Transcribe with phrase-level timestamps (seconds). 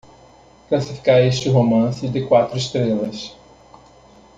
[0.67, 3.35] classificar este romance de quatro estrelas